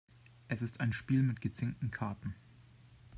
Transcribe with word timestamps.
Es 0.47 0.63
ist 0.63 0.79
ein 0.79 0.93
Spiel 0.93 1.21
mit 1.21 1.41
gezinkten 1.41 1.91
Karten. 1.91 2.33